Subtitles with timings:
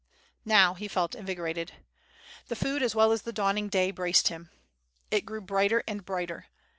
[0.45, 1.73] Now he felt invigorated.
[2.47, 4.49] The food as well as the dawning day, braced him.
[5.11, 6.47] It grew brighter and brighter.